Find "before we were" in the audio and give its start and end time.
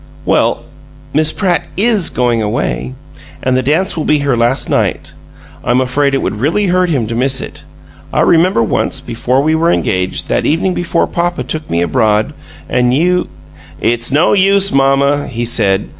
8.99-9.69